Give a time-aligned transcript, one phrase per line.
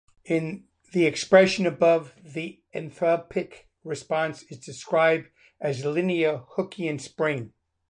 [0.25, 0.63] In
[0.93, 5.27] the expression above, the enthalpic response is described
[5.59, 7.53] as a linear Hookian spring.